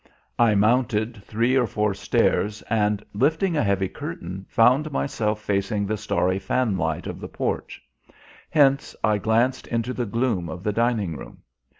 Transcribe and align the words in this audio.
I 0.39 0.55
mounted 0.55 1.23
three 1.25 1.55
or 1.55 1.67
four 1.67 1.93
stairs 1.93 2.63
and, 2.63 3.05
lifting 3.13 3.55
a 3.55 3.61
heavy 3.63 3.87
curtain, 3.87 4.47
found 4.49 4.91
myself 4.91 5.41
facing 5.43 5.85
the 5.85 5.95
starry 5.95 6.39
fanlight 6.39 7.05
of 7.05 7.19
the 7.19 7.27
porch. 7.29 7.79
Hence 8.49 8.95
I 9.03 9.19
glanced 9.19 9.67
into 9.67 9.93
the 9.93 10.07
gloom 10.07 10.49
of 10.49 10.63
the 10.63 10.73
dining 10.73 11.15
room. 11.15 11.43